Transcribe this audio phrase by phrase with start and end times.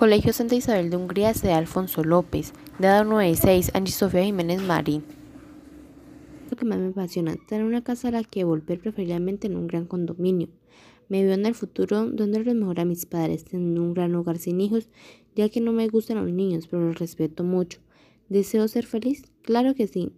[0.00, 5.04] Colegio Santa Isabel de Hungría, de Alfonso López, edad 96, Angie Sofía Jiménez Marín.
[6.50, 9.66] Lo que más me apasiona, tener una casa a la que volver preferiblemente en un
[9.66, 10.48] gran condominio.
[11.10, 14.38] Me veo en el futuro dándole lo mejor a mis padres, teniendo un gran hogar
[14.38, 14.88] sin hijos,
[15.36, 17.80] ya que no me gustan los niños, pero los respeto mucho.
[18.30, 19.24] ¿Deseo ser feliz?
[19.42, 20.12] Claro que sí,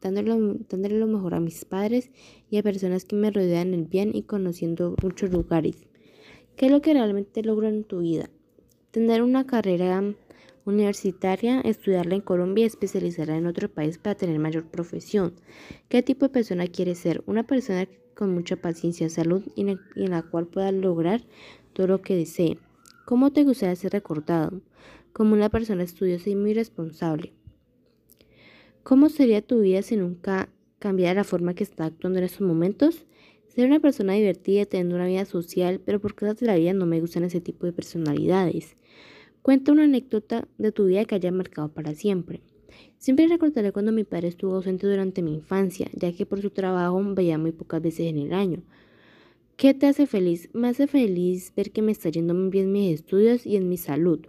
[0.00, 2.12] dándole lo mejor a mis padres
[2.50, 5.88] y a personas que me rodean el bien y conociendo muchos lugares.
[6.54, 8.30] ¿Qué es lo que realmente logro en tu vida?
[8.94, 10.04] Tener una carrera
[10.64, 15.34] universitaria, estudiarla en Colombia y especializarla en otro país para tener mayor profesión.
[15.88, 17.20] ¿Qué tipo de persona quieres ser?
[17.26, 21.22] Una persona con mucha paciencia, salud y en la cual pueda lograr
[21.72, 22.56] todo lo que desee.
[23.04, 24.62] ¿Cómo te gustaría ser recordado?
[25.12, 27.32] Como una persona estudiosa y muy responsable.
[28.84, 30.48] ¿Cómo sería tu vida si nunca
[30.78, 33.06] cambiara la forma que está actuando en estos momentos?
[33.54, 36.86] Ser una persona divertida, teniendo una vida social, pero por cosas de la vida no
[36.86, 38.76] me gustan ese tipo de personalidades.
[39.42, 42.42] Cuenta una anécdota de tu vida que haya marcado para siempre.
[42.98, 47.00] Siempre recordaré cuando mi padre estuvo ausente durante mi infancia, ya que por su trabajo
[47.14, 48.64] veía muy pocas veces en el año.
[49.56, 50.50] ¿Qué te hace feliz?
[50.52, 53.68] Me hace feliz ver que me está yendo muy bien en mis estudios y en
[53.68, 54.26] mi salud.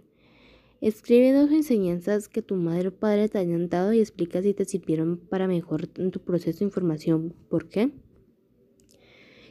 [0.80, 4.64] Escribe dos enseñanzas que tu madre o padre te hayan dado y explica si te
[4.66, 7.34] sirvieron para mejor en tu proceso de información.
[7.48, 7.90] ¿Por qué?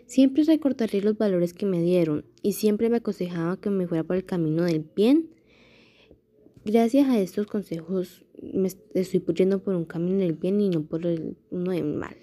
[0.05, 4.15] Siempre recordaré los valores que me dieron y siempre me aconsejaba que me fuera por
[4.15, 5.29] el camino del bien.
[6.63, 11.05] Gracias a estos consejos me estoy yendo por un camino del bien y no por
[11.05, 12.15] el, uno del mal.